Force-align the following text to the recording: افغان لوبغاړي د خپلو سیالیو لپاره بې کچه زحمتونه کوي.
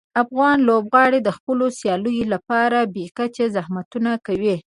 افغان 0.23 0.57
لوبغاړي 0.69 1.19
د 1.23 1.29
خپلو 1.37 1.65
سیالیو 1.79 2.29
لپاره 2.33 2.77
بې 2.93 3.05
کچه 3.17 3.45
زحمتونه 3.55 4.11
کوي. 4.25 4.55